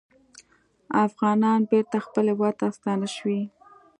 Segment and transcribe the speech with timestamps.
[1.05, 3.41] افغانان بېرته خپل هیواد ته ستانه شوي